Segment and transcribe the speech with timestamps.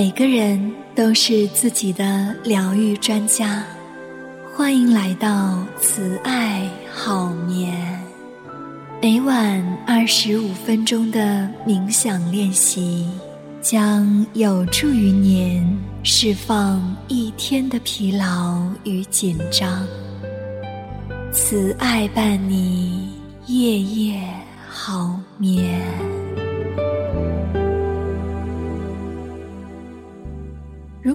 [0.00, 3.62] 每个人都是自己的疗愈专家，
[4.50, 8.00] 欢迎来到慈爱好眠。
[9.02, 13.06] 每晚二十五分钟的冥想练习，
[13.60, 19.86] 将有助于您释放一天的疲劳与紧张。
[21.30, 23.10] 慈爱伴你
[23.48, 24.18] 夜夜
[24.66, 25.78] 好眠。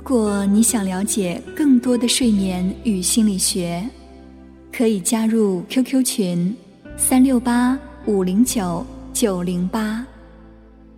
[0.08, 3.84] 如果你想了解更多的睡眠与心理学，
[4.72, 6.56] 可以加入 QQ 群：
[6.96, 10.06] 三六八五零九九零八，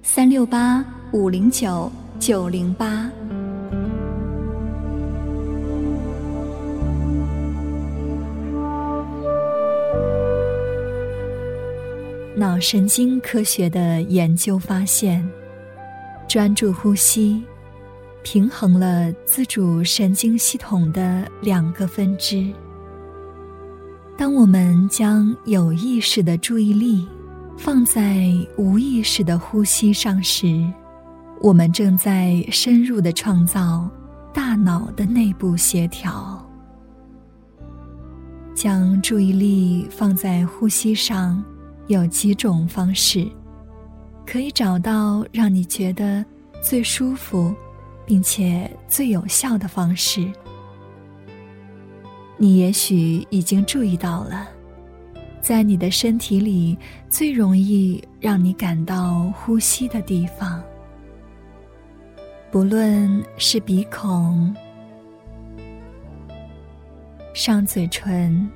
[0.04, 1.90] 三六八五零九
[2.20, 3.10] 九零八。
[12.36, 15.26] 脑神经科学的研究发现，
[16.28, 17.42] 专注呼吸。
[18.30, 22.54] 平衡了自主神经系统的两个分支。
[24.18, 27.08] 当我们将有意识的注意力
[27.58, 30.70] 放在无意识的呼吸上时，
[31.40, 33.90] 我们正在深入的创造
[34.34, 36.46] 大脑的内部协调。
[38.54, 41.42] 将注意力放在呼吸上，
[41.88, 43.26] 有几种方式，
[44.26, 46.26] 可以找到让你觉得
[46.62, 47.56] 最舒服。
[48.08, 50.26] 并且最有效的方式，
[52.38, 54.48] 你也许已经注意到了，
[55.42, 60.64] 在你的身体里最容易让你感到呼吸的地方，
[62.50, 64.56] 不论是鼻孔、
[67.34, 68.50] 上嘴唇、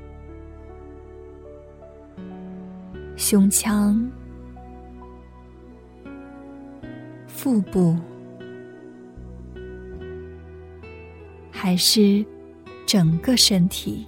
[3.18, 4.10] 胸腔、
[7.28, 7.98] 腹部。
[11.62, 12.26] 还是
[12.88, 14.08] 整个身体。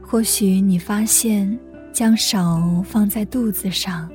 [0.00, 1.58] 或许你发现，
[1.92, 4.10] 将手放在肚子上，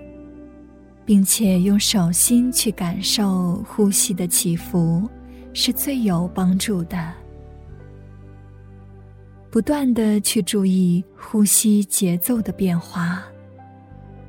[1.06, 5.08] 并且用手心去感受呼吸的起伏，
[5.54, 7.14] 是最有帮助的。
[9.52, 13.22] 不断的去注意呼吸节奏的变化。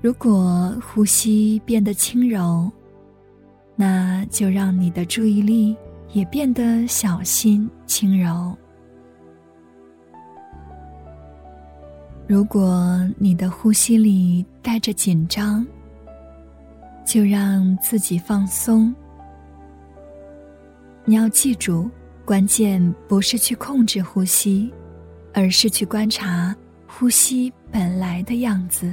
[0.03, 2.71] 如果呼吸变得轻柔，
[3.75, 5.75] 那就让你的注意力。
[6.13, 8.57] 也变得小心轻柔。
[12.27, 15.67] 如果你的呼吸里带着紧张，
[17.05, 18.95] 就让自己放松。
[21.05, 21.89] 你要记住，
[22.25, 24.73] 关键不是去控制呼吸，
[25.33, 26.55] 而是去观察
[26.87, 28.93] 呼吸本来的样子。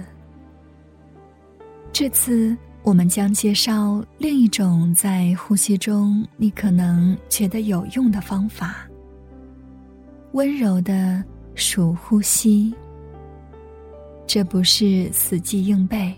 [1.92, 2.56] 这次。
[2.84, 8.86] 我们将介绍另一种在呼吸中你可能觉得有用的方法——
[10.34, 11.24] 温柔的
[11.56, 12.76] 数呼吸。
[14.28, 16.14] 这不是死记硬背，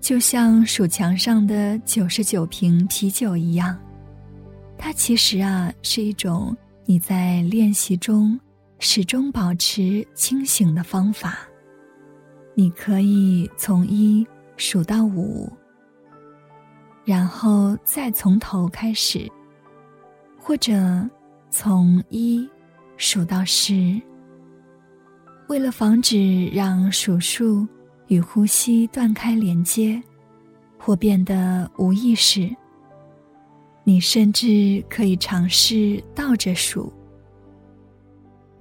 [0.00, 3.78] 就像数墙上的九十九瓶啤酒一样。
[4.76, 6.54] 它其实啊是一种
[6.84, 8.38] 你在练习中
[8.80, 11.38] 始终保持清醒的方法。
[12.54, 14.26] 你可以从一
[14.56, 15.48] 数到五。
[17.06, 19.30] 然后再从头开始，
[20.36, 20.74] 或者
[21.50, 22.46] 从一
[22.96, 23.98] 数到十。
[25.46, 27.64] 为了防止让数数
[28.08, 30.02] 与呼吸断开连接，
[30.76, 32.50] 或变得无意识，
[33.84, 36.92] 你甚至可以尝试倒着数。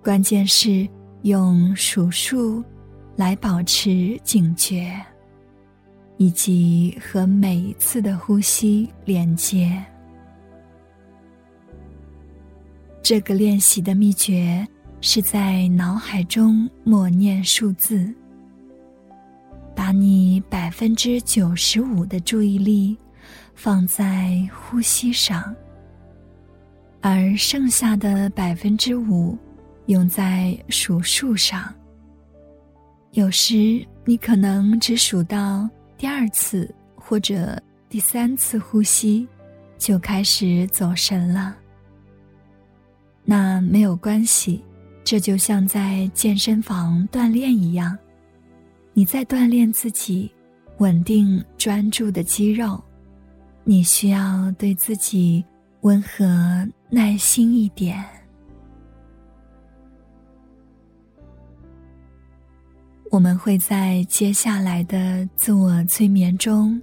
[0.04, 0.88] 关键是
[1.24, 2.64] 用数数
[3.16, 4.96] 来保持警觉。
[6.18, 9.84] 以及和每一次的呼吸连接。
[13.04, 14.68] 这个练习的秘诀
[15.02, 18.12] 是在脑海中默念数字，
[19.76, 22.98] 把你百分之九十五的注意力
[23.54, 25.54] 放在呼吸上，
[27.02, 29.38] 而剩下的百分之五
[29.86, 31.72] 用在数数上。
[33.12, 35.70] 有时你可能只数到。
[35.98, 39.28] 第二次或者第三次呼吸，
[39.78, 41.56] 就开始走神了。
[43.24, 44.64] 那没有关系，
[45.04, 47.98] 这就像在健身房锻炼一样，
[48.94, 50.32] 你在锻炼自己
[50.78, 52.82] 稳定专注的肌肉。
[53.64, 55.44] 你需要对自己
[55.82, 58.04] 温和耐心一点。
[63.16, 66.82] 我们会在接下来的自我催眠中，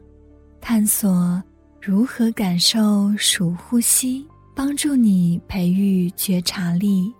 [0.62, 1.42] 探索
[1.78, 4.26] 如何感受数呼吸，
[4.56, 7.12] 帮助你培育觉察力，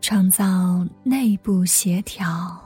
[0.00, 2.60] 创造内部协调。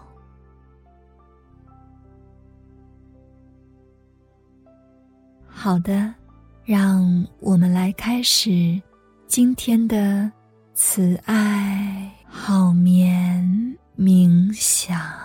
[5.46, 6.14] 好的，
[6.64, 8.80] 让我们来开始
[9.26, 10.32] 今天的
[10.72, 15.21] 慈爱好眠冥想。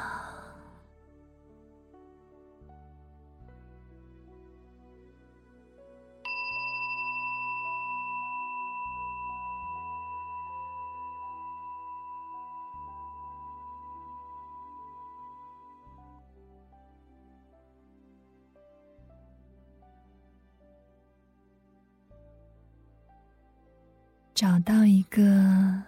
[24.37, 25.81] 找到一个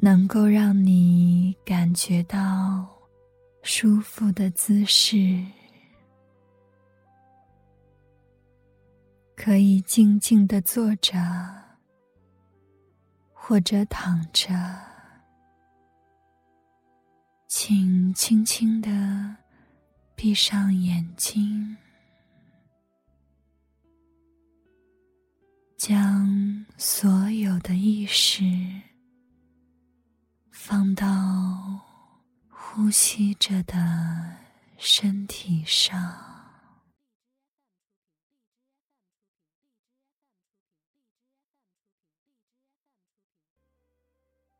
[0.00, 2.84] 能够让你感觉到
[3.62, 5.40] 舒服的姿势，
[9.36, 11.16] 可以静静的坐着，
[13.32, 14.52] 或者躺着，
[17.46, 19.36] 请轻轻的
[20.16, 21.76] 闭上眼睛。
[25.80, 28.44] 将所有的意识
[30.50, 31.06] 放到
[32.50, 34.36] 呼吸着的
[34.76, 35.96] 身体上，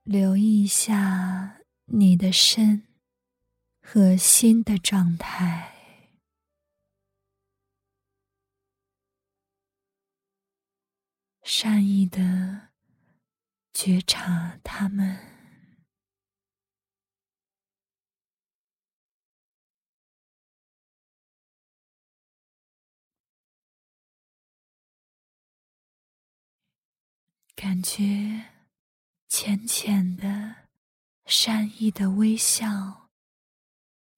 [0.05, 2.87] 留意一下你的身
[3.82, 5.80] 和心的状态。
[11.52, 12.69] 善意的
[13.75, 15.19] 觉察他们，
[27.56, 28.44] 感觉
[29.29, 30.69] 浅浅的
[31.26, 33.11] 善意的微笑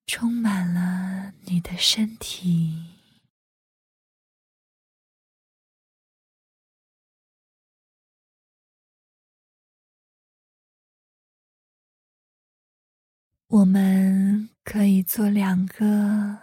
[0.04, 3.01] 充满了你的身体。
[13.52, 16.38] 我们可以做两个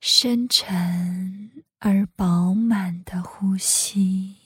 [0.00, 4.36] 深沉而饱满的呼吸，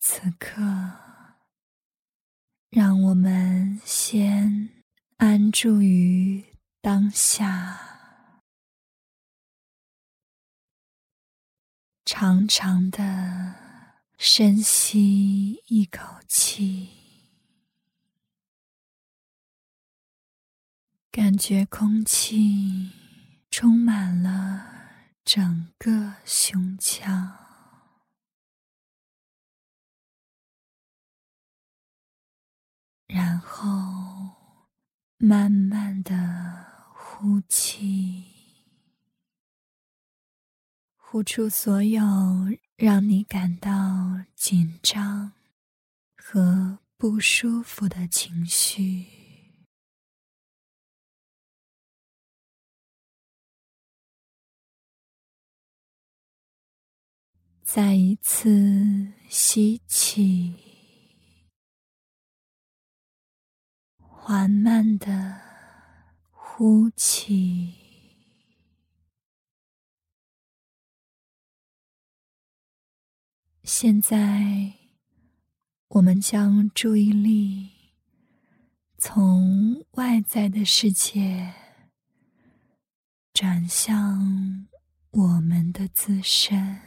[0.00, 0.60] 此刻，
[2.70, 4.68] 让我们先
[5.18, 6.44] 安住于
[6.80, 7.99] 当下。
[12.12, 13.54] 长长的
[14.18, 16.88] 深吸一口气，
[21.12, 22.90] 感觉空气
[23.48, 24.66] 充满了
[25.24, 27.32] 整个胸腔，
[33.06, 34.66] 然后
[35.16, 38.29] 慢慢的呼气。
[41.12, 42.00] 呼出所有
[42.76, 43.70] 让你感到
[44.36, 45.32] 紧张
[46.16, 49.06] 和不舒服的情绪。
[57.64, 60.54] 再一次吸气，
[63.98, 65.40] 缓慢的
[66.30, 67.79] 呼气。
[73.72, 74.72] 现在，
[75.90, 77.70] 我们将注意力
[78.98, 81.54] 从外在的世界
[83.32, 84.66] 转向
[85.12, 86.80] 我们的自身。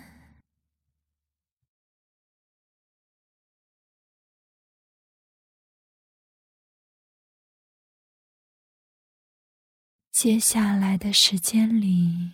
[10.11, 12.33] 接下来的时间里，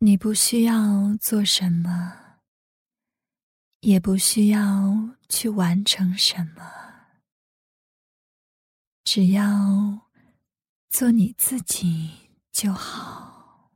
[0.00, 2.25] 你不需要做什么。
[3.86, 6.60] 也不需要去完成什么，
[9.04, 10.10] 只要
[10.90, 12.10] 做你自己
[12.50, 13.70] 就好。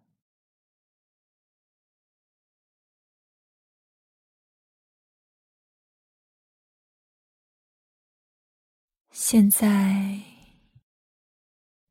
[9.12, 10.20] 现在，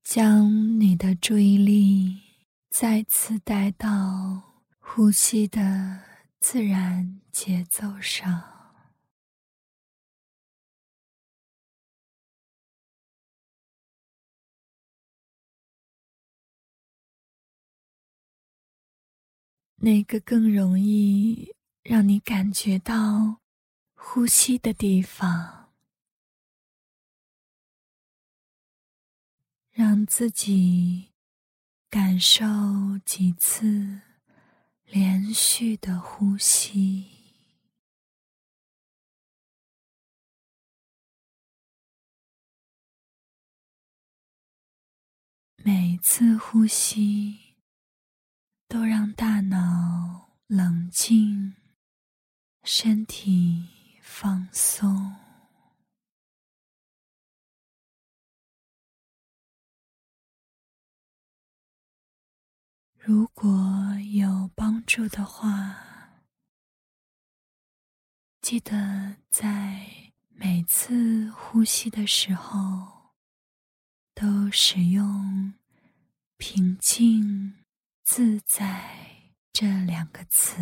[0.03, 2.21] 将你的注意力
[2.69, 6.08] 再次带到呼吸的。
[6.51, 8.43] 自然节奏上。
[19.75, 23.41] 哪个更容易让你感觉到
[23.93, 25.71] 呼吸的地方？
[29.69, 31.11] 让自己
[31.91, 32.43] 感受
[33.05, 34.08] 几次。
[34.91, 37.05] 连续的呼吸。
[45.57, 47.37] 每次呼吸，
[48.67, 51.55] 都让大脑冷静，
[52.63, 53.67] 身体
[54.01, 55.28] 放松。
[63.09, 63.49] 如果
[64.13, 65.75] 有帮助的话，
[68.39, 69.83] 记得在
[70.29, 72.99] 每次呼吸的时候。
[74.13, 75.53] 都使用
[76.37, 77.55] “平静、
[78.03, 78.85] 自在”
[79.51, 80.61] 这两个词。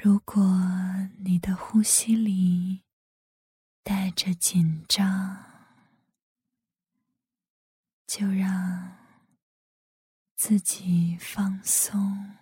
[0.00, 0.40] 如果
[1.18, 2.84] 你的呼吸里
[3.82, 5.44] 带着紧张，
[8.06, 8.96] 就让
[10.36, 12.36] 自己放松。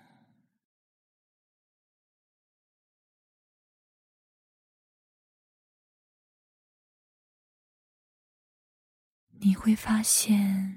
[9.30, 10.76] 你会发现，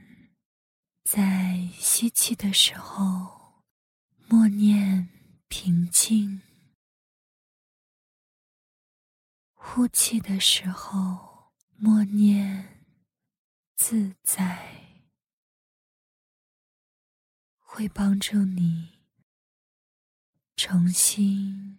[1.03, 3.65] 在吸气的时候，
[4.29, 5.09] 默念
[5.49, 6.39] 平静；
[9.61, 12.85] 呼气的时候，默念
[13.75, 15.03] 自在，
[17.59, 18.99] 会帮助你
[20.55, 21.77] 重新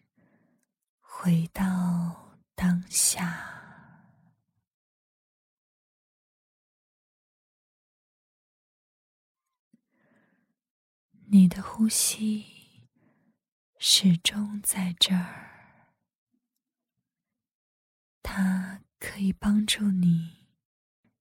[1.01, 3.49] 回到当下。
[11.27, 12.89] 你的呼吸
[13.79, 15.50] 始终在这儿，
[18.33, 20.47] 它可以帮助你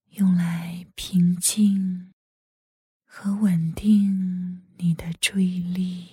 [0.10, 2.13] 用来平静
[3.04, 6.08] 和稳定你的注意力。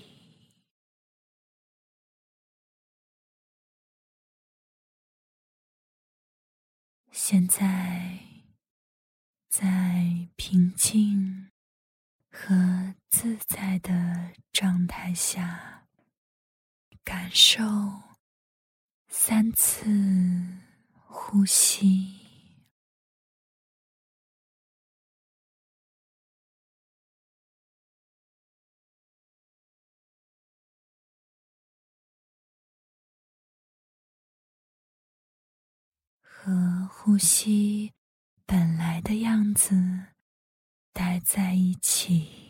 [7.12, 8.18] 现在，
[9.50, 11.50] 在平静。
[12.38, 15.88] 和自在的状态下，
[17.02, 17.62] 感受
[19.08, 19.86] 三次
[21.18, 22.20] 呼吸，
[36.20, 37.92] 和呼吸
[38.44, 40.16] 本来的样子。
[40.92, 42.45] 待在一起。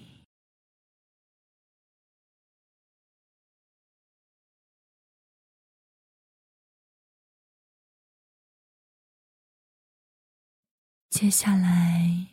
[11.19, 12.27] 接下来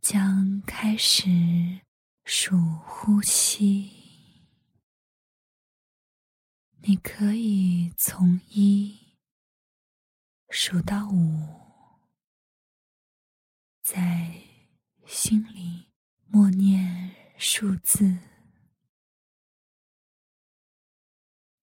[0.00, 1.80] 将开始
[2.24, 3.90] 数呼吸，
[6.82, 9.16] 你可以从一
[10.50, 11.42] 数到五，
[13.82, 14.32] 在。
[15.04, 15.88] 心里
[16.26, 18.16] 默念数字，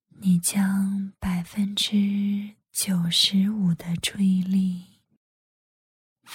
[0.09, 4.94] 你将百分之九十五的注意力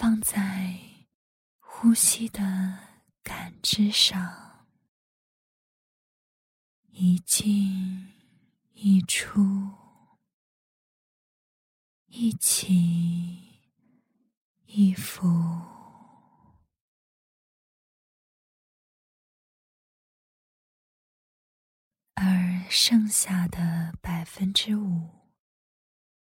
[0.00, 0.80] 放在
[1.59, 2.40] 呼吸的
[3.23, 4.66] 感知上，
[6.87, 8.11] 一进
[8.73, 9.42] 一出，
[12.07, 13.61] 一起
[14.64, 15.28] 一伏。
[22.14, 25.11] 而剩下的百分之五，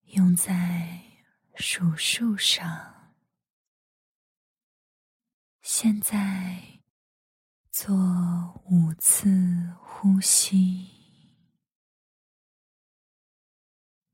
[0.10, 1.02] 用在
[1.56, 3.03] 数数上。
[5.76, 6.62] 现在
[7.72, 7.96] 做
[8.66, 10.88] 五次呼吸，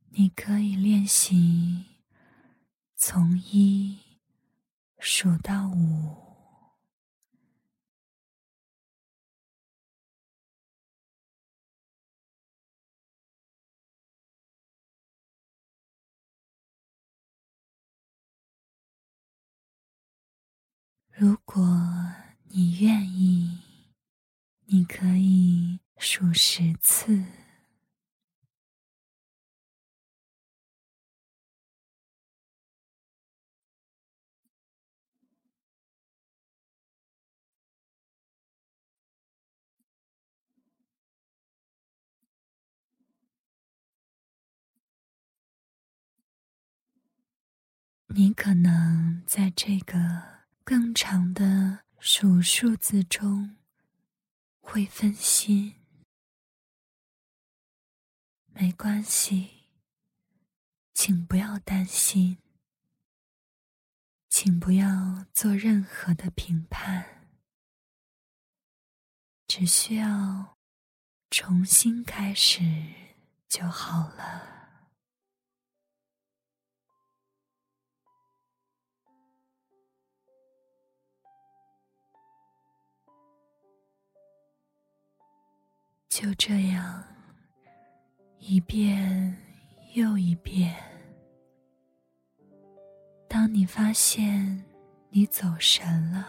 [0.08, 1.84] 你可以练习
[2.96, 4.00] 从一
[5.00, 6.29] 数到五。
[21.20, 21.62] 如果
[22.48, 23.60] 你愿意
[24.68, 27.26] 你可以数十次。
[48.08, 50.39] 你可能在这个
[50.70, 53.58] 更长的数数字中
[54.60, 55.74] 会分心，
[58.54, 59.64] 没关系，
[60.94, 62.38] 请不要担心，
[64.30, 67.28] 请不要做任何的评判，
[69.48, 70.56] 只需要
[71.32, 72.62] 重新开始
[73.48, 74.59] 就好了。
[86.10, 87.04] 就这样，
[88.40, 89.38] 一遍
[89.94, 90.76] 又一遍。
[93.28, 94.66] 当你发现
[95.12, 96.28] 你走神了，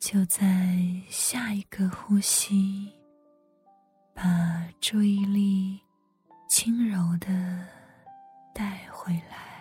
[0.00, 0.76] 就在
[1.08, 2.92] 下一个呼吸，
[4.12, 5.80] 把注意力
[6.48, 7.64] 轻柔的
[8.52, 9.55] 带回来。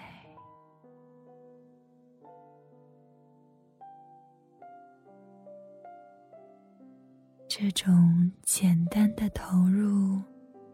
[7.58, 10.22] 这种简单的投入，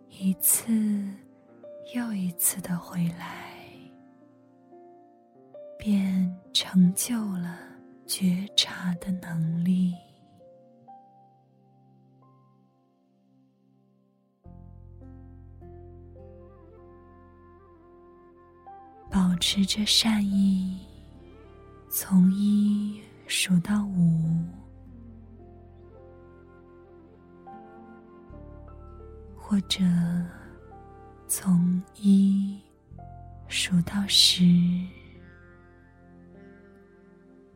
[0.09, 0.73] 一次
[1.93, 3.53] 又一次的回来，
[5.77, 7.59] 便成就了
[8.07, 9.93] 觉察的能力。
[19.11, 20.79] 保持着善意，
[21.91, 24.43] 从一数到五。
[29.51, 29.83] 或者
[31.27, 32.57] 从一
[33.49, 34.45] 数到十，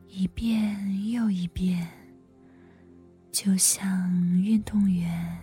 [0.10, 1.88] 一遍又一遍，
[3.31, 5.41] 就像运动员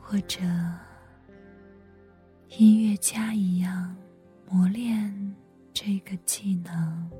[0.00, 0.38] 或者
[2.56, 3.96] 音乐家一样
[4.48, 5.12] 磨练
[5.74, 7.10] 这个技能。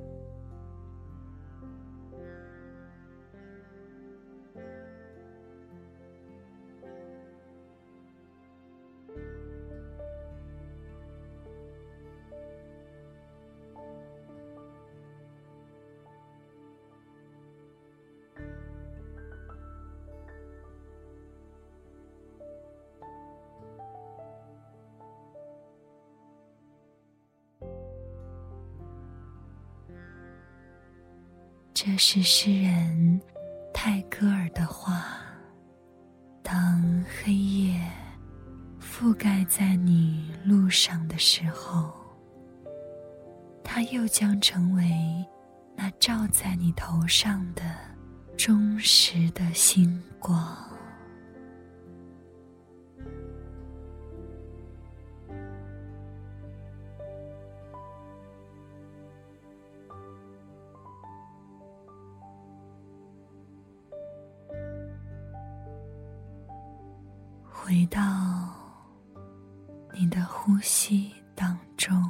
[31.89, 33.21] 这是诗人
[33.73, 35.05] 泰戈尔的话
[36.43, 37.81] ：“当黑夜
[38.77, 41.93] 覆盖在你路上的时候，
[43.63, 45.25] 它又将成为
[45.77, 47.63] 那照在你头上的
[48.35, 50.45] 忠实的星光。”
[67.67, 67.99] 回到
[69.93, 72.01] 你的呼吸当中，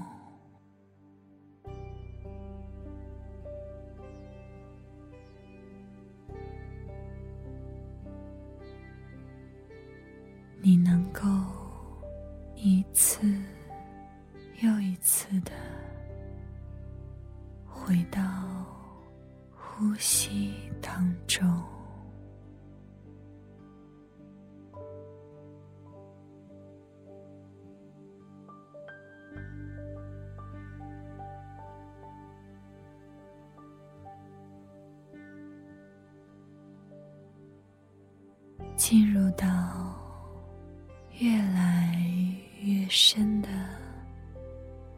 [42.90, 43.50] 深的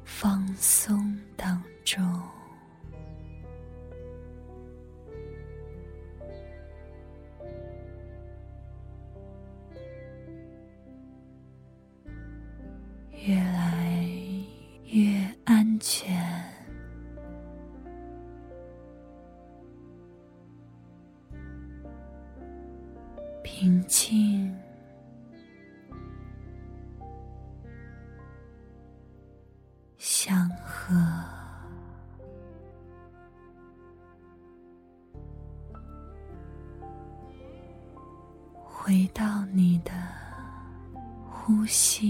[0.04, 2.22] 放松当中，
[41.60, 42.09] 呼吸。